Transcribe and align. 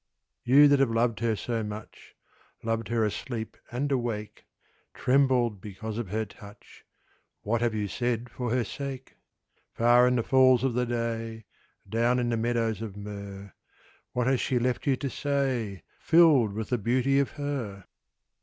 You 0.43 0.67
that 0.67 0.79
have 0.79 0.89
loved 0.89 1.19
her 1.19 1.35
so 1.35 1.61
much, 1.61 2.15
Loved 2.63 2.87
her 2.87 3.05
asleep 3.05 3.55
and 3.71 3.91
awake, 3.91 4.45
Trembled 4.95 5.61
because 5.61 5.99
of 5.99 6.09
her 6.09 6.25
touch, 6.25 6.83
What 7.43 7.61
have 7.61 7.75
you 7.75 7.87
said 7.87 8.27
for 8.27 8.49
her 8.49 8.63
sake? 8.63 9.17
Far 9.75 10.07
in 10.07 10.15
the 10.15 10.23
falls 10.23 10.63
of 10.63 10.73
the 10.73 10.87
day, 10.87 11.45
Down 11.87 12.17
in 12.17 12.29
the 12.29 12.35
meadows 12.37 12.81
of 12.81 12.97
myrrh, 12.97 13.53
What 14.11 14.25
has 14.25 14.41
she 14.41 14.57
left 14.57 14.87
you 14.87 14.95
to 14.95 15.07
say 15.11 15.83
Filled 15.99 16.53
with 16.53 16.69
the 16.69 16.79
beauty 16.79 17.19
of 17.19 17.33
her? 17.33 17.85